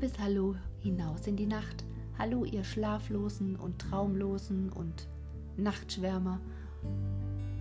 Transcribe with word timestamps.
liebes 0.00 0.20
Hallo 0.20 0.54
hinaus 0.78 1.26
in 1.26 1.34
die 1.34 1.46
Nacht. 1.46 1.84
Hallo, 2.20 2.44
ihr 2.44 2.62
Schlaflosen 2.62 3.56
und 3.56 3.80
Traumlosen 3.80 4.70
und 4.70 5.08
Nachtschwärmer. 5.56 6.38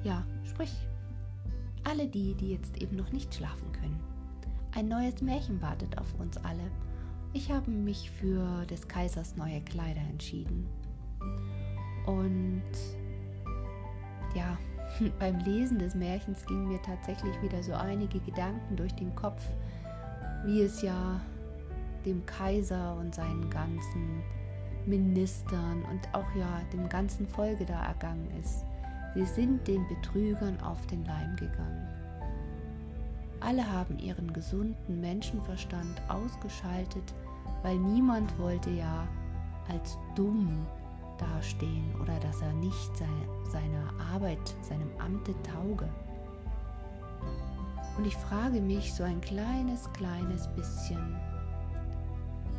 Ja, 0.03 0.23
sprich. 0.43 0.71
Alle 1.83 2.07
die, 2.07 2.35
die 2.35 2.51
jetzt 2.51 2.79
eben 2.79 2.95
noch 2.95 3.11
nicht 3.11 3.33
schlafen 3.33 3.71
können. 3.71 3.99
Ein 4.75 4.87
neues 4.87 5.19
Märchen 5.23 5.59
wartet 5.63 5.97
auf 5.97 6.13
uns 6.19 6.37
alle. 6.37 6.69
Ich 7.33 7.51
habe 7.51 7.71
mich 7.71 8.11
für 8.11 8.67
des 8.67 8.87
Kaisers 8.87 9.35
neue 9.35 9.61
Kleider 9.61 10.01
entschieden. 10.01 10.67
Und 12.05 12.61
ja, 14.35 14.59
beim 15.19 15.39
Lesen 15.39 15.79
des 15.79 15.95
Märchens 15.95 16.45
gingen 16.45 16.67
mir 16.67 16.83
tatsächlich 16.83 17.41
wieder 17.41 17.63
so 17.63 17.73
einige 17.73 18.19
Gedanken 18.19 18.75
durch 18.75 18.93
den 18.93 19.15
Kopf, 19.15 19.41
wie 20.45 20.61
es 20.61 20.83
ja 20.83 21.19
dem 22.07 22.25
Kaiser 22.25 22.95
und 22.95 23.13
seinen 23.13 23.49
ganzen 23.49 24.23
Ministern 24.85 25.83
und 25.91 26.13
auch 26.13 26.35
ja 26.35 26.61
dem 26.71 26.87
ganzen 26.87 27.27
Folge 27.27 27.65
da 27.65 27.85
ergangen 27.85 28.31
ist. 28.39 28.63
Sie 29.13 29.25
sind 29.25 29.67
den 29.67 29.85
Betrügern 29.87 30.59
auf 30.61 30.85
den 30.87 31.05
Leim 31.05 31.35
gegangen. 31.35 31.87
Alle 33.41 33.69
haben 33.69 33.99
ihren 33.99 34.31
gesunden 34.31 34.99
Menschenverstand 35.01 36.01
ausgeschaltet, 36.07 37.13
weil 37.61 37.77
niemand 37.77 38.37
wollte 38.39 38.69
ja 38.71 39.07
als 39.69 39.97
dumm 40.15 40.65
dastehen 41.17 41.93
oder 42.01 42.17
dass 42.19 42.41
er 42.41 42.53
nicht 42.53 42.91
seiner 43.51 44.13
Arbeit, 44.13 44.55
seinem 44.61 44.89
Amte 44.99 45.33
tauge. 45.43 45.89
Und 47.97 48.05
ich 48.05 48.15
frage 48.15 48.61
mich 48.61 48.93
so 48.93 49.03
ein 49.03 49.19
kleines, 49.21 49.91
kleines 49.93 50.47
bisschen, 50.49 51.15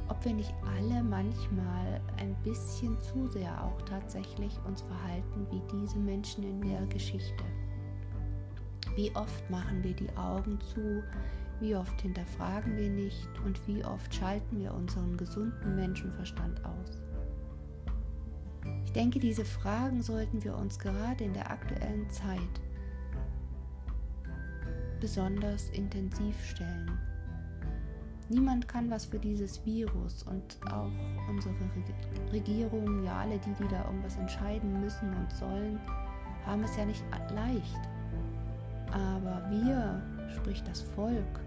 ob 0.09 0.25
wir 0.25 0.35
nicht 0.35 0.55
alle 0.77 1.03
manchmal 1.03 2.01
ein 2.17 2.35
bisschen 2.43 2.99
zu 3.01 3.29
sehr 3.29 3.65
auch 3.65 3.81
tatsächlich 3.83 4.59
uns 4.67 4.83
verhalten 4.83 5.47
wie 5.51 5.63
diese 5.71 5.99
Menschen 5.99 6.45
in 6.45 6.61
der 6.61 6.87
Geschichte. 6.87 7.45
Wie 8.97 9.15
oft 9.15 9.49
machen 9.51 9.83
wir 9.85 9.95
die 9.95 10.11
Augen 10.17 10.59
zu, 10.61 11.03
wie 11.61 11.75
oft 11.75 12.01
hinterfragen 12.01 12.77
wir 12.77 12.91
nicht 12.91 13.29
und 13.45 13.61
wie 13.67 13.85
oft 13.85 14.15
schalten 14.15 14.59
wir 14.59 14.75
unseren 14.75 15.17
gesunden 15.17 15.77
Menschenverstand 15.77 16.65
aus. 16.65 17.03
Ich 18.85 18.93
denke, 18.93 19.19
diese 19.19 19.45
Fragen 19.45 20.03
sollten 20.03 20.43
wir 20.43 20.57
uns 20.57 20.79
gerade 20.79 21.25
in 21.25 21.33
der 21.33 21.51
aktuellen 21.51 22.09
Zeit 22.11 22.39
besonders 25.01 25.71
intensiv 25.71 26.35
stellen. 26.45 26.99
Niemand 28.31 28.69
kann 28.69 28.91
was 28.91 29.07
für 29.07 29.19
dieses 29.19 29.65
Virus 29.65 30.23
und 30.25 30.59
auch 30.71 30.91
unsere 31.31 31.55
Regierung, 32.31 33.03
ja 33.03 33.21
alle 33.21 33.39
die, 33.39 33.55
die 33.55 33.69
da 33.69 33.85
irgendwas 33.87 34.17
entscheiden 34.17 34.81
müssen 34.81 35.09
und 35.15 35.33
sollen, 35.33 35.81
haben 36.45 36.63
es 36.63 36.77
ja 36.77 36.85
nicht 36.85 37.03
leicht. 37.35 37.81
Aber 38.93 39.49
wir, 39.51 40.03
sprich 40.35 40.63
das 40.65 40.83
Volk, 40.83 41.41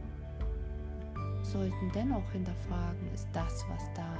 sollten 1.43 1.91
dennoch 1.93 2.29
hinterfragen, 2.31 3.13
ist 3.13 3.27
das, 3.33 3.63
was 3.69 3.83
da 3.95 4.13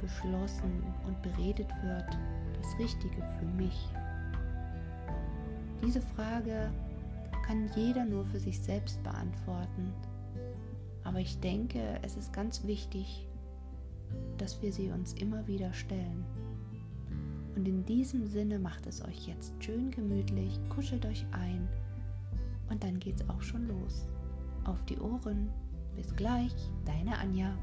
beschlossen 0.00 0.82
und 1.06 1.20
beredet 1.22 1.70
wird, 1.82 2.18
das 2.60 2.78
Richtige 2.78 3.22
für 3.38 3.46
mich? 3.46 3.88
Diese 5.82 6.00
Frage 6.00 6.70
kann 7.46 7.68
jeder 7.74 8.04
nur 8.04 8.24
für 8.26 8.38
sich 8.38 8.60
selbst 8.60 9.02
beantworten. 9.02 9.92
Aber 11.04 11.20
ich 11.20 11.38
denke, 11.40 11.98
es 12.02 12.16
ist 12.16 12.32
ganz 12.32 12.66
wichtig, 12.66 13.28
dass 14.38 14.60
wir 14.62 14.72
sie 14.72 14.90
uns 14.90 15.12
immer 15.14 15.46
wieder 15.46 15.72
stellen. 15.72 16.24
Und 17.54 17.68
in 17.68 17.84
diesem 17.84 18.26
Sinne 18.26 18.58
macht 18.58 18.86
es 18.86 19.04
euch 19.04 19.28
jetzt 19.28 19.54
schön 19.62 19.90
gemütlich, 19.90 20.58
kuschelt 20.70 21.06
euch 21.06 21.24
ein 21.30 21.68
und 22.68 22.82
dann 22.82 22.98
geht's 22.98 23.28
auch 23.28 23.42
schon 23.42 23.68
los. 23.68 24.06
Auf 24.64 24.82
die 24.86 24.98
Ohren. 24.98 25.50
Bis 25.94 26.14
gleich, 26.16 26.54
deine 26.84 27.16
Anja. 27.18 27.56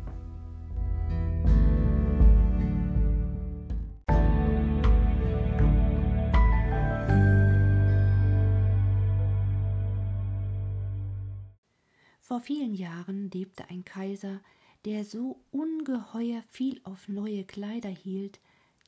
Vor 12.31 12.39
vielen 12.39 12.75
Jahren 12.75 13.29
lebte 13.29 13.69
ein 13.69 13.83
Kaiser, 13.83 14.39
der 14.85 15.03
so 15.03 15.41
ungeheuer 15.51 16.41
viel 16.47 16.79
auf 16.85 17.09
neue 17.09 17.43
Kleider 17.43 17.89
hielt, 17.89 18.39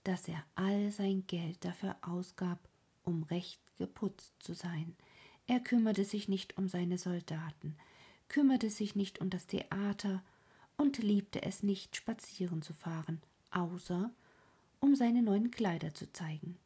dass 0.06 0.30
er 0.30 0.46
all 0.56 0.92
sein 0.92 1.26
Geld 1.28 1.58
dafür 1.66 1.98
ausgab, 2.04 2.58
um 3.04 3.24
recht 3.24 3.60
geputzt 3.78 4.32
zu 4.40 4.54
sein. 4.54 4.96
Er 5.46 5.60
kümmerte 5.60 6.06
sich 6.06 6.30
nicht 6.30 6.58
um 6.58 6.70
seine 6.70 6.98
Soldaten, 6.98 7.76
kümmerte 8.30 8.70
sich 8.70 8.96
nicht 8.96 9.20
um 9.20 9.30
das 9.30 9.46
Theater 9.46 10.24
und 10.78 11.00
liebte 11.00 11.42
es 11.42 11.64
nicht, 11.64 11.98
spazieren 11.98 12.62
zu 12.62 12.72
fahren, 12.72 13.22
außer 13.52 14.10
um 14.80 14.96
seine 14.96 15.22
neuen 15.22 15.52
Kleider 15.52 15.94
zu 15.94 16.10
zeigen. 16.14 16.58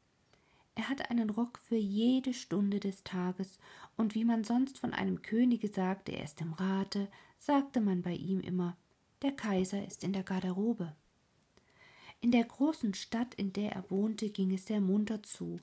Er 0.78 0.90
hatte 0.90 1.10
einen 1.10 1.32
Rock 1.32 1.58
für 1.58 1.76
jede 1.76 2.36
Stunde 2.36 2.80
des 2.80 3.04
Tages, 3.04 3.58
und 3.96 4.14
wie 4.14 4.24
man 4.24 4.44
sonst 4.44 4.78
von 4.78 4.94
einem 4.94 5.24
Könige 5.24 5.70
sagte, 5.70 6.12
er 6.12 6.24
ist 6.24 6.40
im 6.40 6.54
Rate, 6.54 7.08
sagte 7.40 7.82
man 7.82 8.04
bei 8.04 8.14
ihm 8.14 8.42
immer, 8.42 8.78
der 9.24 9.32
Kaiser 9.32 9.84
ist 9.84 10.04
in 10.04 10.14
der 10.14 10.22
Garderobe. 10.22 10.96
In 12.22 12.30
der 12.30 12.44
großen 12.44 12.94
Stadt, 12.94 13.34
in 13.34 13.54
der 13.54 13.72
er 13.72 13.90
wohnte, 13.90 14.30
ging 14.30 14.54
es 14.54 14.68
sehr 14.68 14.80
munter 14.80 15.24
zu, 15.24 15.60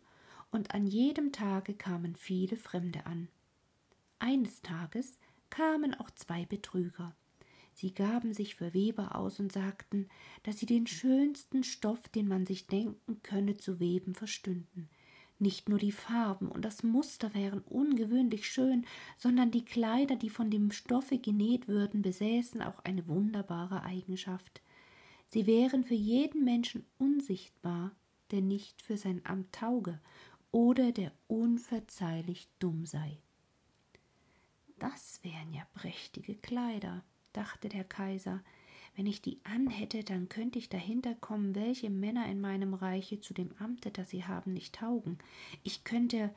und 0.51 0.75
an 0.75 0.85
jedem 0.85 1.31
Tage 1.31 1.75
kamen 1.75 2.17
viele 2.17 2.57
Fremde 2.57 3.07
an. 3.07 3.29
Eines 4.19 4.63
Tages 4.63 5.17
kamen 5.49 5.95
auch 5.95 6.11
zwei 6.11 6.45
Betrüger. 6.45 7.15
Sie 7.73 7.95
gaben 7.95 8.35
sich 8.35 8.57
für 8.57 8.75
Weber 8.75 9.15
aus 9.15 9.39
und 9.39 9.53
sagten, 9.53 10.09
dass 10.43 10.59
sie 10.59 10.67
den 10.67 10.89
schönsten 10.89 11.63
Stoff, 11.63 12.09
den 12.09 12.27
man 12.27 12.47
sich 12.47 12.67
denken 12.67 13.23
könne, 13.23 13.57
zu 13.57 13.79
weben 13.79 14.17
verstünden. 14.17 14.89
Nicht 15.39 15.69
nur 15.69 15.79
die 15.79 15.93
Farben 15.93 16.49
und 16.49 16.65
das 16.65 16.83
Muster 16.83 17.35
wären 17.35 17.61
ungewöhnlich 17.63 18.49
schön, 18.49 18.87
sondern 19.17 19.51
die 19.51 19.65
Kleider, 19.65 20.17
die 20.17 20.31
von 20.31 20.51
dem 20.51 20.71
Stoffe 20.71 21.19
genäht 21.19 21.67
würden, 21.67 22.03
besäßen 22.03 22.63
auch 22.63 22.79
eine 22.85 23.09
wunderbare 23.09 23.83
Eigenschaft. 23.83 24.63
Sie 25.27 25.47
wären 25.47 25.85
für 25.85 25.95
jeden 25.95 26.45
Menschen 26.45 26.87
unsichtbar, 26.99 27.91
der 28.31 28.43
nicht 28.43 28.81
für 28.81 28.97
sein 28.97 29.21
Amt 29.25 29.53
tauge 29.53 30.01
oder 30.53 30.93
der 30.93 31.13
unverzeihlich 31.27 32.49
dumm 32.61 32.87
sei. 32.87 33.19
Das 34.79 35.19
wären 35.25 35.53
ja 35.53 35.67
prächtige 35.75 36.37
Kleider, 36.37 37.03
dachte 37.33 37.69
der 37.69 37.85
Kaiser, 37.85 38.43
wenn 38.97 39.07
ich 39.07 39.23
die 39.23 39.41
anhätte, 39.45 40.05
dann 40.05 40.29
könnte 40.29 40.59
ich 40.59 40.69
dahinter 40.69 41.15
kommen, 41.15 41.55
welche 41.55 41.91
Männer 41.91 42.29
in 42.29 42.41
meinem 42.41 42.75
Reiche 42.75 43.21
zu 43.21 43.35
dem 43.35 43.51
Amte, 43.59 43.91
das 43.91 44.11
sie 44.11 44.25
haben, 44.25 44.53
nicht 44.53 44.77
taugen. 44.77 45.19
Ich 45.65 45.83
könnte, 45.85 46.33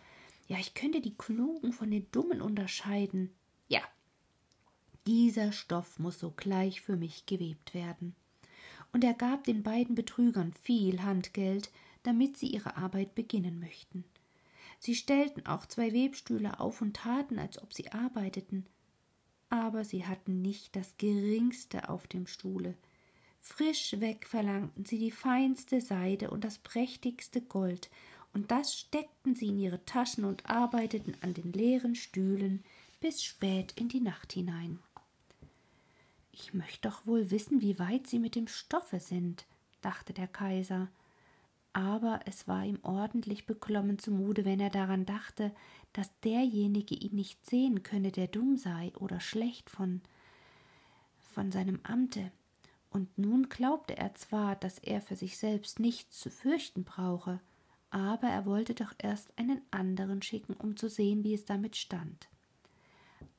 ja, 0.47 0.57
ich 0.57 0.73
könnte 0.73 1.01
die 1.01 1.15
Klugen 1.15 1.71
von 1.71 1.91
den 1.91 2.07
Dummen 2.11 2.41
unterscheiden. 2.41 3.31
Ja, 3.67 3.81
dieser 5.05 5.51
Stoff 5.51 5.99
muss 5.99 6.19
sogleich 6.19 6.81
für 6.81 6.97
mich 6.97 7.25
gewebt 7.25 7.73
werden. 7.73 8.15
Und 8.91 9.03
er 9.03 9.13
gab 9.13 9.43
den 9.43 9.61
beiden 9.61 9.95
Betrügern 9.95 10.53
viel 10.63 11.03
Handgeld, 11.03 11.69
damit 12.03 12.37
sie 12.37 12.47
ihre 12.47 12.77
Arbeit 12.77 13.13
beginnen 13.13 13.59
möchten. 13.59 14.03
Sie 14.79 14.95
stellten 14.95 15.45
auch 15.45 15.65
zwei 15.65 15.93
Webstühle 15.93 16.59
auf 16.59 16.81
und 16.81 16.95
taten, 16.95 17.37
als 17.37 17.61
ob 17.61 17.73
sie 17.73 17.91
arbeiteten 17.91 18.65
aber 19.49 19.83
sie 19.83 20.05
hatten 20.05 20.41
nicht 20.41 20.75
das 20.75 20.95
geringste 20.97 21.89
auf 21.89 22.07
dem 22.07 22.27
Stuhle. 22.27 22.75
Frisch 23.39 23.99
weg 23.99 24.27
verlangten 24.27 24.85
sie 24.85 24.99
die 24.99 25.11
feinste 25.11 25.79
Seide 25.79 26.29
und 26.31 26.43
das 26.43 26.57
prächtigste 26.57 27.41
Gold, 27.41 27.89
und 28.33 28.51
das 28.51 28.77
steckten 28.77 29.35
sie 29.35 29.47
in 29.47 29.59
ihre 29.59 29.83
Taschen 29.85 30.25
und 30.25 30.49
arbeiteten 30.49 31.15
an 31.21 31.33
den 31.33 31.53
leeren 31.53 31.95
Stühlen 31.95 32.63
bis 32.99 33.23
spät 33.23 33.73
in 33.77 33.89
die 33.89 34.01
Nacht 34.01 34.33
hinein. 34.33 34.79
Ich 36.31 36.53
möchte 36.53 36.89
doch 36.89 37.05
wohl 37.07 37.31
wissen, 37.31 37.61
wie 37.61 37.79
weit 37.79 38.07
sie 38.07 38.19
mit 38.19 38.35
dem 38.35 38.47
Stoffe 38.47 38.99
sind, 38.99 39.45
dachte 39.81 40.13
der 40.13 40.27
Kaiser, 40.27 40.89
aber 41.73 42.21
es 42.25 42.47
war 42.47 42.65
ihm 42.65 42.79
ordentlich 42.81 43.45
beklommen 43.45 43.99
zumute, 43.99 44.45
wenn 44.45 44.59
er 44.59 44.69
daran 44.71 45.05
dachte, 45.05 45.51
dass 45.93 46.11
derjenige 46.21 46.95
ihn 46.95 47.15
nicht 47.15 47.45
sehen 47.45 47.83
könne, 47.83 48.11
der 48.11 48.27
dumm 48.27 48.57
sei 48.57 48.91
oder 48.97 49.19
schlecht 49.19 49.69
von, 49.69 50.01
von 51.33 51.51
seinem 51.51 51.79
Amte. 51.83 52.31
Und 52.89 53.17
nun 53.17 53.49
glaubte 53.49 53.97
er 53.97 54.15
zwar, 54.15 54.55
dass 54.55 54.79
er 54.79 55.01
für 55.01 55.15
sich 55.15 55.37
selbst 55.37 55.79
nichts 55.79 56.19
zu 56.19 56.29
fürchten 56.29 56.83
brauche, 56.83 57.39
aber 57.89 58.27
er 58.27 58.45
wollte 58.45 58.73
doch 58.73 58.93
erst 58.97 59.37
einen 59.37 59.61
anderen 59.71 60.21
schicken, 60.21 60.53
um 60.53 60.77
zu 60.77 60.89
sehen, 60.89 61.23
wie 61.23 61.33
es 61.33 61.45
damit 61.45 61.75
stand. 61.75 62.27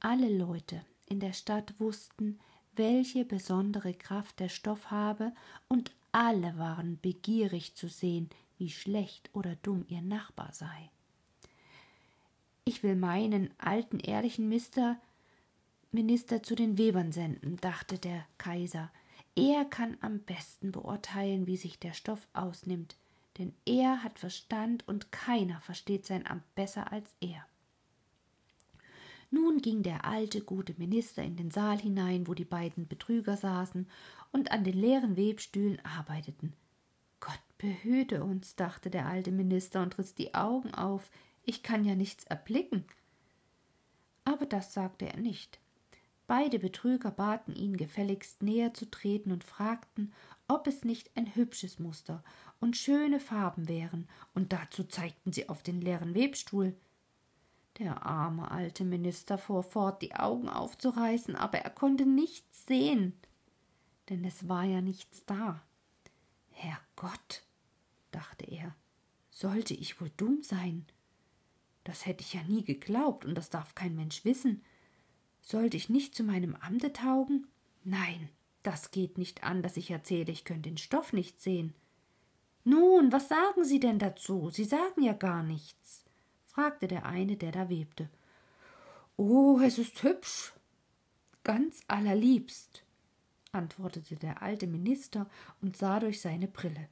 Alle 0.00 0.29
Leute 0.29 0.85
in 1.06 1.21
der 1.21 1.33
Stadt 1.33 1.75
wussten, 1.79 2.39
welche 2.77 3.25
besondere 3.25 3.95
Kraft 3.95 4.41
der 4.41 4.49
Stoff 4.49 4.91
habe, 4.91 5.33
und 5.69 5.93
alle 6.12 6.56
waren 6.56 6.99
begierig 7.00 7.75
zu 7.75 7.89
sehen, 7.89 8.31
wie 8.56 8.71
schlecht 8.71 9.31
oder 9.35 9.56
dumm 9.56 9.85
ihr 9.89 10.03
Nachbar 10.03 10.53
sei. 10.53 10.91
Ich 12.69 12.82
will 12.82 12.97
meinen 12.97 13.49
alten 13.56 13.99
ehrlichen 13.99 14.47
Mister 14.50 15.00
Minister 15.91 16.43
zu 16.43 16.55
den 16.55 16.76
Webern 16.76 17.12
senden, 17.12 17.56
dachte 17.62 17.99
der 17.99 18.26
Kaiser. 18.37 18.91
Er 19.35 19.65
kann 19.65 19.97
am 20.03 20.19
besten 20.19 20.70
beurteilen, 20.70 21.47
wie 21.47 21.56
sich 21.56 21.79
der 21.79 21.94
Stoff 21.94 22.29
ausnimmt, 22.35 22.99
denn 23.38 23.55
er 23.65 24.03
hat 24.05 24.19
Verstand 24.19 24.87
und 24.87 25.11
keiner 25.12 25.62
versteht 25.62 26.05
sein 26.05 26.26
Amt 26.26 26.43
besser 26.56 26.93
als 26.93 27.11
er. 27.23 27.43
Nun 29.31 29.62
ging 29.62 29.82
der 29.82 30.05
alte, 30.05 30.43
gute 30.43 30.75
Minister 30.76 31.23
in 31.23 31.37
den 31.37 31.50
Saal 31.50 31.79
hinein, 31.79 32.29
wo 32.29 32.35
die 32.35 32.44
beiden 32.44 32.87
Betrüger 32.87 33.38
saßen 33.38 33.88
und 34.31 34.53
an 34.53 34.64
den 34.64 34.79
leeren 34.79 35.17
Webstühlen 35.17 35.82
arbeiteten. 35.87 36.53
Gott 37.19 37.41
behüte 37.56 38.23
uns, 38.23 38.56
dachte 38.56 38.91
der 38.91 39.06
alte 39.06 39.32
Minister 39.32 39.82
und 39.82 39.97
riss 39.97 40.14
die 40.14 40.35
Augen 40.35 40.75
auf. 40.75 41.11
Ich 41.49 41.62
kann 41.62 41.87
ja 41.87 41.95
nichts 41.95 42.25
erblicken. 42.25 42.85
Aber 44.27 44.45
das 44.45 44.75
sagte 44.75 45.06
er 45.06 45.17
nicht. 45.17 45.59
Beide 46.27 46.59
Betrüger 46.59 47.11
baten 47.11 47.55
ihn 47.56 47.79
gefälligst 47.79 48.43
näher 48.43 48.75
zu 48.75 48.91
treten 48.91 49.33
und 49.33 49.45
fragten, 49.45 50.12
ob 50.47 50.67
es 50.67 50.85
nicht 50.85 51.11
ein 51.17 51.35
hübsches 51.35 51.79
Muster 51.79 52.23
und 52.61 52.77
schöne 52.77 53.19
Farben 53.19 53.67
wären, 53.67 54.06
und 54.35 54.53
dazu 54.53 54.85
zeigten 54.85 55.33
sie 55.33 55.49
auf 55.49 55.62
den 55.62 55.81
leeren 55.81 56.15
Webstuhl. 56.15 56.77
Der 57.79 58.05
arme 58.05 58.50
alte 58.50 58.85
Minister 58.85 59.39
fuhr 59.39 59.62
fort, 59.62 60.03
die 60.03 60.15
Augen 60.15 60.50
aufzureißen, 60.50 61.35
aber 61.35 61.61
er 61.61 61.71
konnte 61.71 62.05
nichts 62.05 62.67
sehen, 62.67 63.15
denn 64.11 64.23
es 64.27 64.50
war 64.50 64.65
ja 64.65 64.83
nichts 64.83 65.25
da. 65.25 65.62
Herrgott, 66.50 67.43
dachte 68.11 68.45
er, 68.45 68.75
sollte 69.31 69.73
ich 69.73 69.99
wohl 69.99 70.11
dumm 70.19 70.43
sein? 70.43 70.85
Das 71.88 72.06
hätte 72.06 72.23
ich 72.23 72.35
ja 72.35 72.43
nie 72.44 72.62
geglaubt, 72.62 73.25
und 73.25 73.35
das 73.35 73.50
darf 73.50 73.75
kein 73.75 73.96
Mensch 73.96 74.25
wissen. 74.25 74.62
Sollte 75.40 75.76
ich 75.76 75.88
nicht 75.88 76.14
zu 76.14 76.23
meinem 76.23 76.55
Amte 76.56 76.93
taugen? 76.93 77.46
Nein, 77.82 78.29
das 78.62 78.90
geht 78.90 79.19
nicht 79.19 79.43
an, 79.43 79.62
dass 79.62 79.76
ich 79.76 79.90
erzähle, 79.90 80.31
ich 80.31 80.44
könnte 80.44 80.69
den 80.69 80.79
Stoff 80.79 81.12
nicht 81.12 81.40
sehen. 81.40 81.75
Nun, 82.64 83.11
was 83.11 83.29
sagen 83.29 83.64
Sie 83.64 83.81
denn 83.81 83.99
dazu? 83.99 84.50
Sie 84.50 84.64
sagen 84.64 85.02
ja 85.02 85.14
gar 85.14 85.43
nichts 85.43 86.05
fragte 86.58 86.88
der 86.88 87.06
eine, 87.06 87.37
der 87.37 87.52
da 87.52 87.70
webte. 87.70 88.08
Oh, 89.17 89.61
es 89.61 89.79
ist 89.79 90.02
hübsch. 90.02 90.52
Ganz 91.44 91.82
allerliebst, 91.87 92.82
antwortete 93.52 94.17
der 94.17 94.43
alte 94.43 94.67
Minister 94.67 95.31
und 95.62 95.76
sah 95.76 96.00
durch 96.00 96.20
seine 96.20 96.49
Brille. 96.49 96.88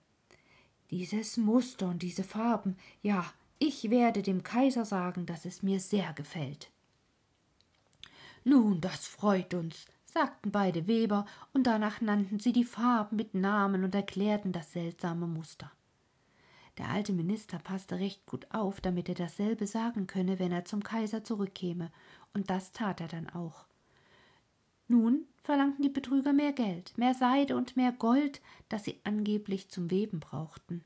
Dieses 0.93 1.37
Muster 1.37 1.89
und 1.89 2.03
diese 2.03 2.23
Farben, 2.23 2.77
ja, 3.03 3.27
ich 3.59 3.91
werde 3.91 4.23
dem 4.23 4.43
Kaiser 4.43 4.85
sagen, 4.85 5.27
dass 5.27 5.45
es 5.45 5.63
mir 5.63 5.81
sehr 5.81 6.13
gefällt. 6.13 6.71
Nun, 8.45 8.81
das 8.81 9.07
freut 9.07 9.55
uns, 9.55 9.87
sagten 10.05 10.53
beide 10.53 10.87
Weber, 10.87 11.27
und 11.53 11.67
danach 11.67 12.01
nannten 12.01 12.39
sie 12.39 12.53
die 12.53 12.65
Farben 12.65 13.17
mit 13.17 13.35
Namen 13.35 13.83
und 13.83 13.95
erklärten 13.95 14.53
das 14.53 14.73
seltsame 14.73 15.27
Muster. 15.27 15.73
Der 16.79 16.91
alte 16.91 17.13
Minister 17.13 17.59
passte 17.59 17.99
recht 17.99 18.27
gut 18.27 18.47
auf, 18.51 18.81
damit 18.81 19.09
er 19.09 19.15
dasselbe 19.15 19.67
sagen 19.67 20.07
könne, 20.07 20.39
wenn 20.39 20.53
er 20.53 20.65
zum 20.65 20.83
Kaiser 20.83 21.25
zurückkäme, 21.25 21.91
und 22.35 22.51
das 22.51 22.73
tat 22.73 23.01
er 23.01 23.09
dann 23.09 23.31
auch. 23.31 23.65
Nun 24.89 25.27
verlangten 25.43 25.83
die 25.83 25.89
Betrüger 25.89 26.33
mehr 26.33 26.53
Geld, 26.53 26.97
mehr 26.97 27.15
Seide 27.15 27.57
und 27.57 27.77
mehr 27.77 27.93
Gold, 27.93 28.41
das 28.69 28.85
sie 28.85 29.01
angeblich 29.05 29.71
zum 29.71 29.91
Weben 29.91 30.21
brauchten. 30.21 30.85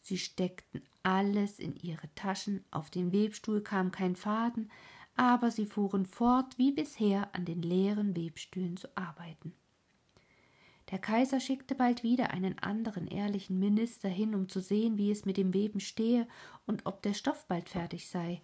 Sie 0.00 0.18
steckten 0.18 0.82
alles 1.02 1.58
in 1.58 1.76
ihre 1.76 2.12
Taschen, 2.14 2.64
auf 2.70 2.90
den 2.90 3.12
Webstuhl 3.12 3.62
kam 3.62 3.90
kein 3.90 4.16
Faden, 4.16 4.70
aber 5.16 5.50
sie 5.50 5.66
fuhren 5.66 6.06
fort, 6.06 6.58
wie 6.58 6.72
bisher 6.72 7.34
an 7.34 7.44
den 7.44 7.62
leeren 7.62 8.16
Webstühlen 8.16 8.76
zu 8.76 8.88
arbeiten. 8.96 9.52
Der 10.90 10.98
Kaiser 10.98 11.40
schickte 11.40 11.74
bald 11.74 12.02
wieder 12.02 12.30
einen 12.30 12.58
anderen 12.60 13.08
ehrlichen 13.08 13.58
Minister 13.58 14.08
hin, 14.08 14.34
um 14.34 14.48
zu 14.48 14.60
sehen, 14.60 14.96
wie 14.96 15.10
es 15.10 15.26
mit 15.26 15.36
dem 15.36 15.52
Weben 15.52 15.80
stehe 15.80 16.26
und 16.66 16.86
ob 16.86 17.02
der 17.02 17.12
Stoff 17.12 17.46
bald 17.46 17.68
fertig 17.68 18.08
sei. 18.08 18.40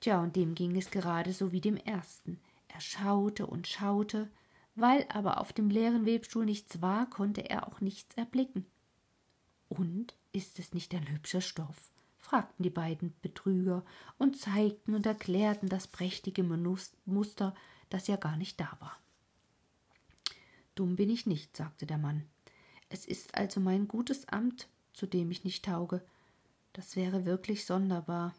Tja, 0.00 0.22
und 0.22 0.36
dem 0.36 0.54
ging 0.54 0.76
es 0.76 0.90
gerade 0.90 1.32
so 1.32 1.50
wie 1.52 1.60
dem 1.60 1.76
ersten. 1.76 2.38
Er 2.68 2.80
schaute 2.80 3.46
und 3.46 3.66
schaute, 3.66 4.30
weil 4.74 5.06
aber 5.08 5.40
auf 5.40 5.52
dem 5.52 5.70
leeren 5.70 6.04
Webstuhl 6.04 6.44
nichts 6.44 6.82
war, 6.82 7.08
konnte 7.08 7.48
er 7.48 7.66
auch 7.66 7.80
nichts 7.80 8.14
erblicken. 8.14 8.66
Und 9.68 10.14
ist 10.32 10.58
es 10.58 10.72
nicht 10.74 10.94
ein 10.94 11.08
hübscher 11.08 11.40
Stoff? 11.40 11.90
fragten 12.18 12.62
die 12.62 12.70
beiden 12.70 13.14
Betrüger 13.22 13.84
und 14.18 14.38
zeigten 14.38 14.94
und 14.94 15.06
erklärten 15.06 15.68
das 15.68 15.86
prächtige 15.86 16.42
Muster, 17.04 17.54
das 17.88 18.06
ja 18.06 18.16
gar 18.16 18.36
nicht 18.36 18.60
da 18.60 18.76
war. 18.80 18.98
Dumm 20.74 20.96
bin 20.96 21.10
ich 21.10 21.26
nicht, 21.26 21.56
sagte 21.56 21.86
der 21.86 21.98
Mann. 21.98 22.24
Es 22.90 23.06
ist 23.06 23.34
also 23.34 23.60
mein 23.60 23.88
gutes 23.88 24.28
Amt, 24.28 24.68
zu 24.92 25.06
dem 25.06 25.30
ich 25.30 25.44
nicht 25.44 25.64
tauge. 25.64 26.02
Das 26.72 26.96
wäre 26.96 27.24
wirklich 27.24 27.64
sonderbar. 27.64 28.34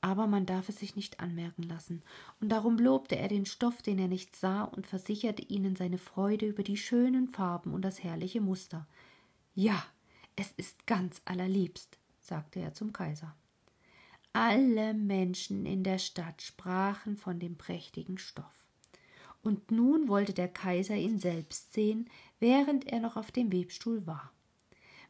Aber 0.00 0.26
man 0.26 0.46
darf 0.46 0.68
es 0.68 0.78
sich 0.78 0.94
nicht 0.94 1.20
anmerken 1.20 1.62
lassen, 1.62 2.02
und 2.40 2.50
darum 2.50 2.78
lobte 2.78 3.16
er 3.16 3.28
den 3.28 3.46
Stoff, 3.46 3.82
den 3.82 3.98
er 3.98 4.08
nicht 4.08 4.36
sah, 4.36 4.64
und 4.64 4.86
versicherte 4.86 5.42
ihnen 5.42 5.74
seine 5.74 5.98
Freude 5.98 6.46
über 6.46 6.62
die 6.62 6.76
schönen 6.76 7.28
Farben 7.28 7.72
und 7.72 7.82
das 7.82 8.04
herrliche 8.04 8.40
Muster. 8.40 8.86
Ja, 9.54 9.82
es 10.36 10.52
ist 10.56 10.86
ganz 10.86 11.20
allerliebst, 11.24 11.98
sagte 12.20 12.60
er 12.60 12.72
zum 12.74 12.92
Kaiser. 12.92 13.34
Alle 14.32 14.94
Menschen 14.94 15.66
in 15.66 15.82
der 15.82 15.98
Stadt 15.98 16.42
sprachen 16.42 17.16
von 17.16 17.40
dem 17.40 17.56
prächtigen 17.56 18.18
Stoff 18.18 18.66
und 19.46 19.70
nun 19.70 20.08
wollte 20.08 20.34
der 20.34 20.48
Kaiser 20.48 20.96
ihn 20.96 21.18
selbst 21.20 21.72
sehen, 21.72 22.10
während 22.40 22.86
er 22.88 22.98
noch 22.98 23.16
auf 23.16 23.30
dem 23.30 23.52
Webstuhl 23.52 24.04
war. 24.06 24.32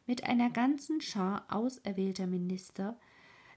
Mit 0.05 0.23
einer 0.23 0.51
ganzen 0.51 1.01
Schar 1.01 1.45
auserwählter 1.49 2.27
Minister, 2.27 2.97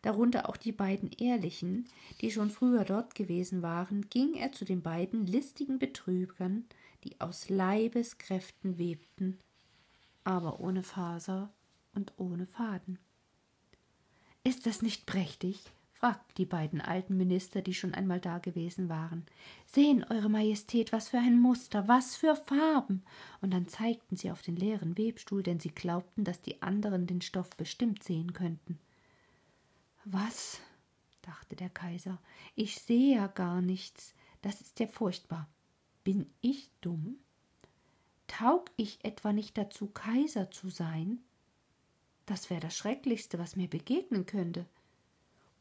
darunter 0.02 0.49
auch 0.49 0.56
die 0.56 0.73
beiden 0.73 1.11
Ehrlichen, 1.12 1.87
die 2.23 2.31
schon 2.31 2.50
früher 2.50 2.84
dort 2.84 3.14
gewesen 3.14 3.61
waren, 3.61 4.08
ging 4.08 4.34
er 4.34 4.52
zu 4.52 4.64
den 4.64 4.82
beiden 4.82 5.26
listigen 5.26 5.78
Betrügern, 5.78 6.64
die 7.04 7.21
aus 7.21 7.50
Leibeskräften 7.50 8.78
webten, 8.78 9.38
aber 10.25 10.61
ohne 10.61 10.83
Faser 10.83 11.52
und 11.94 12.12
ohne 12.16 12.47
Faden. 12.47 12.99
Ist 14.44 14.66
das 14.66 14.82
nicht 14.82 15.06
prächtig? 15.06 15.62
fragten 15.92 16.35
die 16.38 16.47
beiden 16.47 16.80
alten 16.80 17.18
Minister, 17.18 17.61
die 17.61 17.75
schon 17.75 17.92
einmal 17.92 18.20
da 18.20 18.38
gewesen 18.38 18.88
waren. 18.88 19.26
Sehen, 19.66 20.02
Eure 20.09 20.30
Majestät, 20.30 20.92
was 20.92 21.11
für 21.11 21.18
ein 21.18 21.38
Muster, 21.38 21.88
was 21.88 22.16
für 22.16 22.35
Farben. 22.37 23.02
Und 23.42 23.52
dann 23.52 23.68
zeigten 23.68 24.16
sie 24.16 24.30
auf 24.30 24.40
den 24.40 24.56
leeren 24.56 24.97
Webstuhl, 24.97 25.42
denn 25.42 25.61
sie 25.61 25.68
glaubten, 25.68 26.25
dass 26.25 26.40
die 26.40 26.62
anderen 26.62 27.06
den 27.06 27.20
Stoff 27.20 27.50
bestimmt 27.50 28.02
sehen 28.02 28.32
könnten. 28.32 28.78
Was? 30.04 30.62
dachte 31.20 31.54
der 31.54 31.68
Kaiser, 31.68 32.18
ich 32.54 32.80
sehe 32.80 33.16
ja 33.16 33.26
gar 33.26 33.61
nichts. 33.61 34.14
Das 34.40 34.62
ist 34.62 34.80
ja 34.80 34.87
furchtbar. 34.87 35.49
Bin 36.02 36.30
ich 36.40 36.70
dumm? 36.80 37.18
Taug 38.26 38.70
ich 38.76 39.04
etwa 39.04 39.35
nicht 39.35 39.59
dazu, 39.59 39.88
Kaiser 39.88 40.50
zu 40.50 40.70
sein? 40.70 41.20
Das 42.30 42.49
wäre 42.49 42.60
das 42.60 42.76
Schrecklichste, 42.76 43.40
was 43.40 43.56
mir 43.56 43.66
begegnen 43.66 44.25
könnte. 44.25 44.64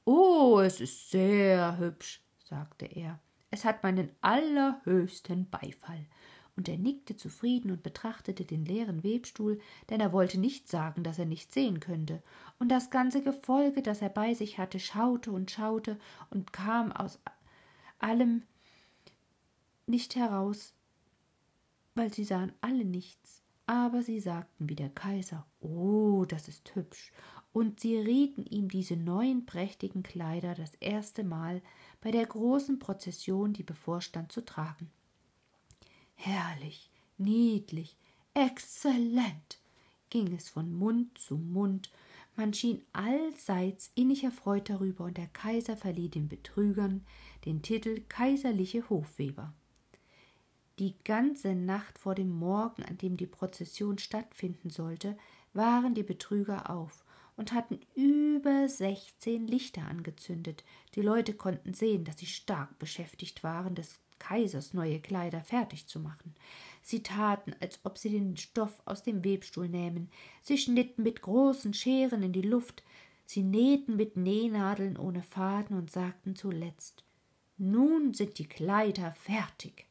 Oh, 0.06 0.60
es 0.60 0.80
ist 0.80 1.10
sehr 1.10 1.80
hübsch, 1.80 2.22
sagte 2.44 2.86
er. 2.86 3.20
Es 3.50 3.66
hat 3.66 3.82
meinen 3.82 4.12
allerhöchsten 4.22 5.50
Beifall. 5.50 6.06
Und 6.56 6.70
er 6.70 6.78
nickte 6.78 7.16
zufrieden 7.16 7.72
und 7.72 7.82
betrachtete 7.82 8.46
den 8.46 8.66
leeren 8.66 9.04
Webstuhl, 9.04 9.60
denn 9.90 10.00
er 10.00 10.14
wollte 10.14 10.40
nicht 10.40 10.70
sagen, 10.70 11.02
dass 11.02 11.18
er 11.18 11.26
nicht 11.26 11.52
sehen 11.52 11.80
könnte. 11.80 12.22
Und 12.60 12.70
das 12.70 12.92
ganze 12.92 13.24
Gefolge, 13.24 13.82
das 13.82 14.04
er 14.04 14.10
bei 14.10 14.36
sich 14.36 14.60
hatte, 14.60 14.80
schaute 14.80 15.32
und 15.32 15.50
schaute 15.50 15.98
und 16.30 16.54
kam 16.54 16.92
aus 16.92 17.18
allem 17.98 18.44
nicht 19.88 20.16
heraus, 20.16 20.76
weil 21.96 22.14
sie 22.14 22.26
sahen 22.26 22.54
alle 22.62 22.86
nichts. 22.86 23.39
Aber 23.70 24.02
sie 24.02 24.20
sagten 24.20 24.68
wie 24.68 24.76
der 24.76 24.90
Kaiser, 24.90 25.46
oh, 25.60 26.26
das 26.28 26.48
ist 26.48 26.74
hübsch, 26.74 27.12
und 27.54 27.80
sie 27.80 27.98
rieten 27.98 28.44
ihm 28.48 28.68
diese 28.68 28.96
neuen 28.96 29.46
prächtigen 29.46 30.02
Kleider 30.02 30.56
das 30.56 30.74
erste 30.80 31.24
Mal 31.24 31.62
bei 32.02 32.10
der 32.10 32.26
großen 32.26 32.80
Prozession, 32.80 33.54
die 33.54 33.62
bevorstand, 33.62 34.32
zu 34.32 34.44
tragen. 34.44 34.90
Herrlich, 36.16 36.90
niedlich, 37.20 37.96
exzellent 38.34 39.60
ging 40.10 40.34
es 40.34 40.50
von 40.50 40.74
Mund 40.74 41.16
zu 41.20 41.38
Mund, 41.38 41.92
man 42.36 42.56
schien 42.56 42.82
allseits 42.92 43.92
innig 43.94 44.24
erfreut 44.24 44.68
darüber, 44.68 45.04
und 45.04 45.18
der 45.18 45.28
Kaiser 45.28 45.78
verlieh 45.78 46.10
den 46.10 46.28
Betrügern 46.28 47.06
den 47.46 47.62
Titel 47.62 48.02
kaiserliche 48.10 48.90
Hofweber. 48.90 49.54
Die 50.80 50.96
ganze 51.04 51.56
Nacht 51.56 52.00
vor 52.00 52.16
dem 52.16 52.30
Morgen, 52.30 52.84
an 52.84 52.98
dem 52.98 53.18
die 53.18 53.28
Prozession 53.28 53.98
stattfinden 53.98 54.70
sollte, 54.70 55.18
waren 55.54 55.94
die 55.94 56.04
Betrüger 56.04 56.70
auf 56.70 57.04
und 57.36 57.52
hatten 57.52 57.82
über 57.96 58.70
sechzehn 58.70 59.46
Lichter 59.46 59.82
angezündet. 59.82 60.64
Die 60.96 61.02
Leute 61.02 61.34
konnten 61.34 61.74
sehen, 61.74 62.06
dass 62.06 62.20
sie 62.20 62.28
stark 62.28 62.80
beschäftigt 62.80 63.44
waren, 63.44 63.76
des 63.76 64.00
Kaisers 64.20 64.74
neue 64.74 65.02
Kleider 65.02 65.42
fertig 65.44 65.88
zu 65.88 66.00
machen. 66.00 66.34
Sie 66.82 67.04
taten, 67.04 67.54
als 67.60 67.82
ob 67.84 67.98
sie 67.98 68.10
den 68.10 68.38
Stoff 68.38 68.82
aus 68.86 69.04
dem 69.04 69.26
Webstuhl 69.26 69.68
nähmen. 69.68 70.10
Sie 70.42 70.58
schnitten 70.58 71.04
mit 71.04 71.22
großen 71.22 71.74
Scheren 71.74 72.24
in 72.24 72.32
die 72.32 72.42
Luft. 72.42 72.84
Sie 73.26 73.44
nähten 73.44 73.98
mit 73.98 74.16
Nähnadeln 74.16 74.98
ohne 74.98 75.24
Faden 75.24 75.78
und 75.78 75.92
sagten 75.92 76.38
zuletzt: 76.38 77.04
Nun 77.58 78.14
sind 78.14 78.40
die 78.40 78.48
Kleider 78.48 79.14
fertig. 79.14 79.89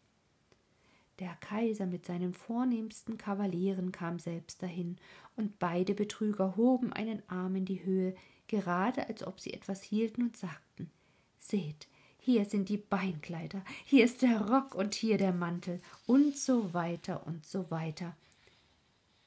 Der 1.19 1.35
Kaiser 1.41 1.87
mit 1.87 2.07
seinen 2.07 2.33
vornehmsten 2.33 3.19
Kavalieren 3.19 3.91
kam 3.91 4.19
selbst 4.19 4.63
dahin, 4.63 4.97
und 5.37 5.59
beide 5.59 5.95
Betrüger 5.95 6.57
hoben 6.57 6.93
einen 6.93 7.23
Arm 7.29 7.57
in 7.57 7.65
die 7.65 7.85
Höhe, 7.85 8.15
gerade 8.47 9.09
als 9.09 9.27
ob 9.27 9.41
sie 9.41 9.53
etwas 9.53 9.83
hielten 9.83 10.23
und 10.23 10.37
sagten 10.37 10.91
Seht, 11.39 11.89
hier 12.21 12.45
sind 12.45 12.69
die 12.69 12.77
Beinkleider, 12.77 13.65
hier 13.85 14.05
ist 14.05 14.23
der 14.23 14.41
Rock 14.49 14.75
und 14.75 14.95
hier 14.95 15.19
der 15.19 15.33
Mantel, 15.33 15.81
und 16.07 16.37
so 16.37 16.73
weiter 16.75 17.27
und 17.27 17.45
so 17.47 17.71
weiter. 17.71 18.17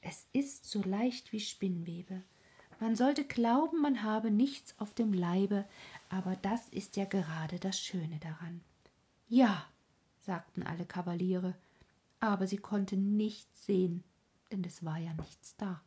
Es 0.01 0.27
ist 0.33 0.65
so 0.65 0.81
leicht 0.83 1.31
wie 1.31 1.39
Spinnwebe. 1.39 2.21
Man 2.79 2.95
sollte 2.95 3.23
glauben, 3.23 3.81
man 3.81 4.01
habe 4.01 4.31
nichts 4.31 4.79
auf 4.79 4.93
dem 4.93 5.13
Leibe, 5.13 5.65
aber 6.09 6.35
das 6.41 6.67
ist 6.69 6.95
ja 6.95 7.05
gerade 7.05 7.59
das 7.59 7.79
Schöne 7.79 8.17
daran. 8.19 8.61
Ja, 9.29 9.67
sagten 10.21 10.63
alle 10.63 10.85
Kavaliere, 10.85 11.53
aber 12.21 12.47
sie 12.47 12.57
konnte 12.57 12.95
nichts 12.95 13.65
sehen, 13.65 14.03
denn 14.51 14.63
es 14.63 14.85
war 14.85 14.97
ja 14.97 15.13
nichts 15.15 15.57
da. 15.57 15.81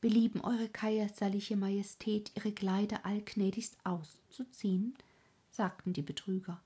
Belieben 0.00 0.40
Eure 0.40 0.68
kaiserliche 0.68 1.56
Majestät, 1.56 2.32
Ihre 2.36 2.52
Kleider 2.52 3.04
allgnädigst 3.06 3.76
auszuziehen? 3.84 4.94
sagten 5.50 5.92
die 5.92 6.02
Betrüger. 6.02 6.60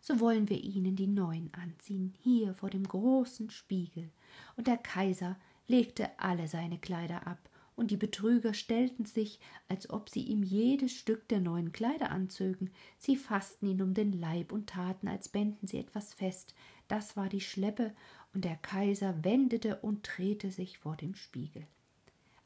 So 0.00 0.20
wollen 0.20 0.48
wir 0.48 0.62
Ihnen 0.62 0.94
die 0.94 1.08
neuen 1.08 1.52
anziehen, 1.52 2.14
hier 2.22 2.54
vor 2.54 2.70
dem 2.70 2.84
großen 2.84 3.50
Spiegel. 3.50 4.10
Und 4.56 4.68
der 4.68 4.76
Kaiser 4.76 5.36
legte 5.66 6.18
alle 6.18 6.46
seine 6.48 6.78
Kleider 6.78 7.26
ab, 7.26 7.38
und 7.74 7.90
die 7.90 7.96
Betrüger 7.96 8.54
stellten 8.54 9.04
sich, 9.04 9.38
als 9.68 9.90
ob 9.90 10.08
sie 10.08 10.22
ihm 10.22 10.42
jedes 10.42 10.92
Stück 10.92 11.28
der 11.28 11.40
neuen 11.40 11.72
Kleider 11.72 12.10
anzögen. 12.10 12.70
Sie 12.98 13.16
fassten 13.16 13.66
ihn 13.66 13.82
um 13.82 13.92
den 13.92 14.18
Leib 14.18 14.50
und 14.50 14.68
taten, 14.68 15.08
als 15.08 15.28
bänden 15.28 15.68
sie 15.68 15.78
etwas 15.78 16.14
fest, 16.14 16.54
das 16.88 17.16
war 17.16 17.28
die 17.28 17.40
Schleppe, 17.40 17.94
und 18.32 18.44
der 18.44 18.56
Kaiser 18.56 19.24
wendete 19.24 19.76
und 19.76 20.02
drehte 20.02 20.50
sich 20.50 20.78
vor 20.78 20.96
dem 20.96 21.14
Spiegel. 21.14 21.66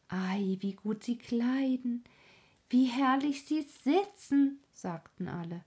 Ei, 0.09 0.57
wie 0.61 0.75
gut 0.75 1.03
sie 1.03 1.19
kleiden, 1.19 2.05
wie 2.69 2.87
herrlich 2.87 3.45
sie 3.45 3.63
sitzen, 3.63 4.61
sagten 4.73 5.29
alle. 5.29 5.65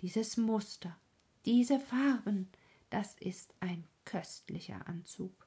Dieses 0.00 0.36
Muster, 0.36 0.96
diese 1.44 1.78
Farben, 1.78 2.48
das 2.90 3.14
ist 3.14 3.54
ein 3.60 3.84
köstlicher 4.04 4.86
Anzug. 4.88 5.46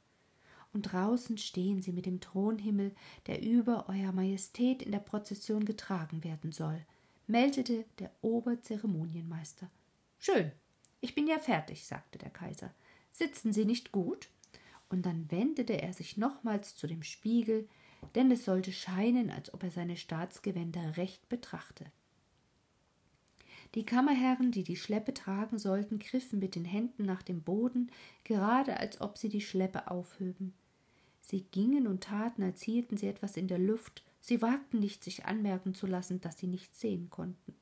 Und 0.72 0.84
draußen 0.84 1.38
stehen 1.40 1.82
sie 1.82 1.92
mit 1.92 2.06
dem 2.06 2.20
Thronhimmel, 2.20 2.94
der 3.26 3.42
über 3.42 3.90
Euer 3.90 4.12
Majestät 4.12 4.84
in 4.84 4.92
der 4.92 5.00
Prozession 5.00 5.66
getragen 5.66 6.24
werden 6.24 6.52
soll, 6.52 6.86
meldete 7.26 7.86
der 7.98 8.12
Oberzeremonienmeister. 8.22 9.70
Schön, 10.20 10.52
ich 11.02 11.16
bin 11.16 11.28
ja 11.28 11.40
fertig, 11.40 11.86
sagte 11.86 12.18
der 12.18 12.30
Kaiser. 12.30 12.74
Sitzen 13.12 13.54
Sie 13.54 13.66
nicht 13.66 13.92
gut? 13.92 14.30
Und 14.90 15.06
dann 15.06 15.30
wendete 15.32 15.82
er 15.82 15.94
sich 15.94 16.18
nochmals 16.18 16.76
zu 16.76 16.88
dem 16.88 17.04
Spiegel, 17.04 17.68
denn 18.16 18.32
es 18.32 18.46
sollte 18.46 18.72
scheinen, 18.72 19.30
als 19.30 19.54
ob 19.54 19.64
er 19.64 19.72
seine 19.72 19.98
Staatsgewänder 19.98 20.98
recht 20.98 21.30
betrachte. 21.30 21.86
Die 23.76 23.86
Kammerherren, 23.86 24.52
die 24.52 24.64
die 24.64 24.76
Schleppe 24.76 25.14
tragen 25.14 25.60
sollten, 25.60 26.00
griffen 26.00 26.40
mit 26.40 26.56
den 26.56 26.66
Händen 26.66 27.06
nach 27.06 27.22
dem 27.22 27.44
Boden, 27.44 27.92
gerade 28.24 28.78
als 28.78 29.00
ob 29.00 29.18
sie 29.18 29.30
die 29.30 29.42
Schleppe 29.42 29.92
aufhöben. 29.92 30.54
Sie 31.22 31.42
gingen 31.52 31.86
und 31.86 32.04
taten, 32.04 32.42
als 32.42 32.64
hielten 32.64 32.98
sie 32.98 33.08
etwas 33.08 33.38
in 33.38 33.48
der 33.48 33.60
Luft, 33.60 34.04
sie 34.20 34.42
wagten 34.42 34.80
nicht, 34.80 35.04
sich 35.04 35.26
anmerken 35.26 35.76
zu 35.76 35.86
lassen, 35.86 36.20
dass 36.22 36.40
sie 36.40 36.48
nichts 36.48 36.80
sehen 36.80 37.12
konnten. 37.12 37.54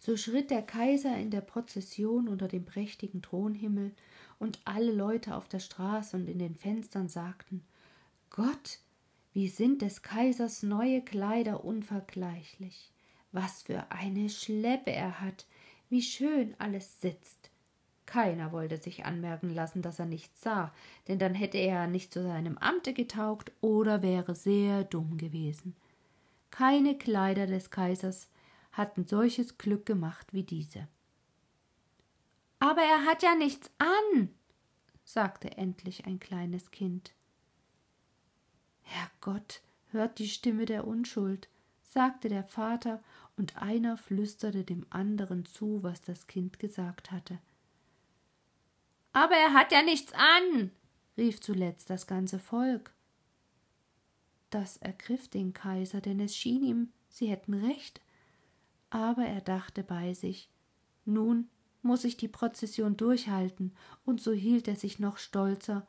So 0.00 0.16
schritt 0.16 0.50
der 0.50 0.62
Kaiser 0.62 1.16
in 1.16 1.30
der 1.30 1.42
Prozession 1.42 2.26
unter 2.26 2.48
dem 2.48 2.64
prächtigen 2.64 3.22
Thronhimmel, 3.22 3.92
und 4.40 4.58
alle 4.64 4.90
Leute 4.90 5.36
auf 5.36 5.46
der 5.46 5.60
Straße 5.60 6.16
und 6.16 6.26
in 6.26 6.38
den 6.40 6.56
Fenstern 6.56 7.08
sagten 7.08 7.62
Gott, 8.30 8.78
wie 9.32 9.48
sind 9.48 9.82
des 9.82 10.02
Kaisers 10.02 10.64
neue 10.64 11.02
Kleider 11.02 11.64
unvergleichlich. 11.64 12.90
Was 13.32 13.62
für 13.62 13.92
eine 13.92 14.28
Schleppe 14.28 14.90
er 14.90 15.20
hat, 15.20 15.46
wie 15.88 16.02
schön 16.02 16.56
alles 16.58 17.00
sitzt. 17.00 17.50
Keiner 18.06 18.50
wollte 18.50 18.78
sich 18.78 19.04
anmerken 19.04 19.50
lassen, 19.50 19.82
dass 19.82 20.00
er 20.00 20.06
nichts 20.06 20.42
sah, 20.42 20.72
denn 21.06 21.20
dann 21.20 21.34
hätte 21.34 21.58
er 21.58 21.86
nicht 21.86 22.12
zu 22.12 22.22
seinem 22.22 22.58
Amte 22.58 22.92
getaugt 22.92 23.52
oder 23.60 24.02
wäre 24.02 24.34
sehr 24.34 24.82
dumm 24.82 25.16
gewesen. 25.16 25.76
Keine 26.50 26.98
Kleider 26.98 27.46
des 27.46 27.70
Kaisers 27.70 28.28
hatten 28.72 29.06
solches 29.06 29.58
Glück 29.58 29.86
gemacht 29.86 30.32
wie 30.32 30.44
diese. 30.44 30.88
Aber 32.58 32.82
er 32.82 33.04
hat 33.06 33.22
ja 33.22 33.34
nichts 33.34 33.70
an, 33.78 34.28
sagte 35.04 35.56
endlich 35.56 36.06
ein 36.06 36.20
kleines 36.20 36.70
Kind. 36.70 37.14
Herrgott, 38.82 39.62
hört 39.88 40.18
die 40.18 40.28
Stimme 40.28 40.66
der 40.66 40.86
Unschuld, 40.86 41.48
sagte 41.82 42.28
der 42.28 42.44
Vater, 42.44 43.02
und 43.36 43.56
einer 43.56 43.96
flüsterte 43.96 44.64
dem 44.64 44.86
anderen 44.90 45.46
zu, 45.46 45.82
was 45.82 46.02
das 46.02 46.26
Kind 46.26 46.58
gesagt 46.58 47.10
hatte. 47.10 47.38
Aber 49.12 49.34
er 49.34 49.54
hat 49.54 49.72
ja 49.72 49.82
nichts 49.82 50.12
an, 50.12 50.70
rief 51.16 51.40
zuletzt 51.40 51.90
das 51.90 52.06
ganze 52.06 52.38
Volk. 52.38 52.92
Das 54.50 54.76
ergriff 54.76 55.28
den 55.28 55.52
Kaiser, 55.52 56.00
denn 56.00 56.20
es 56.20 56.36
schien 56.36 56.62
ihm, 56.62 56.92
sie 57.08 57.28
hätten 57.28 57.54
recht, 57.54 58.00
aber 58.90 59.24
er 59.24 59.40
dachte 59.40 59.82
bei 59.82 60.12
sich 60.14 60.50
nun 61.04 61.48
muss 61.82 62.04
ich 62.04 62.16
die 62.16 62.28
Prozession 62.28 62.96
durchhalten, 62.96 63.72
und 64.04 64.20
so 64.20 64.32
hielt 64.32 64.68
er 64.68 64.76
sich 64.76 64.98
noch 64.98 65.16
stolzer, 65.16 65.86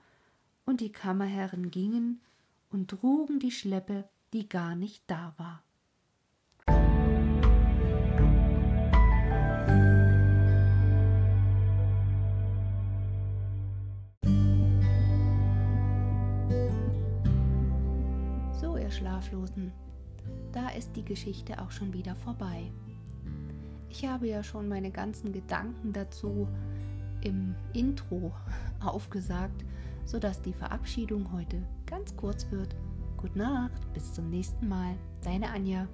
und 0.65 0.79
die 0.79 0.91
Kammerherren 0.91 1.69
gingen 1.69 2.21
und 2.69 2.89
trugen 2.89 3.39
die 3.39 3.51
Schleppe, 3.51 4.07
die 4.31 4.47
gar 4.47 4.75
nicht 4.75 5.03
da 5.07 5.33
war. 5.37 5.63
So, 18.61 18.77
ihr 18.77 18.91
Schlaflosen, 18.91 19.73
da 20.53 20.69
ist 20.69 20.95
die 20.95 21.03
Geschichte 21.03 21.61
auch 21.61 21.71
schon 21.71 21.91
wieder 21.91 22.15
vorbei. 22.15 22.71
Ich 23.91 24.07
habe 24.07 24.29
ja 24.29 24.41
schon 24.41 24.69
meine 24.69 24.89
ganzen 24.89 25.33
Gedanken 25.33 25.91
dazu 25.91 26.47
im 27.21 27.55
Intro 27.73 28.31
aufgesagt, 28.79 29.65
sodass 30.05 30.41
die 30.41 30.53
Verabschiedung 30.53 31.31
heute 31.33 31.61
ganz 31.85 32.15
kurz 32.15 32.49
wird. 32.51 32.73
Gute 33.17 33.37
Nacht, 33.37 33.93
bis 33.93 34.13
zum 34.13 34.29
nächsten 34.29 34.69
Mal. 34.69 34.95
Deine 35.21 35.49
Anja. 35.49 35.87